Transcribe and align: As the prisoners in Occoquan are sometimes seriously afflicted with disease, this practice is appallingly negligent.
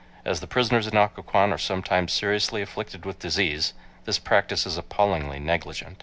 As 0.25 0.39
the 0.39 0.47
prisoners 0.47 0.87
in 0.87 0.97
Occoquan 0.97 1.53
are 1.53 1.59
sometimes 1.59 2.11
seriously 2.11 2.63
afflicted 2.63 3.05
with 3.05 3.19
disease, 3.19 3.75
this 4.05 4.17
practice 4.17 4.65
is 4.65 4.75
appallingly 4.75 5.37
negligent. 5.37 5.99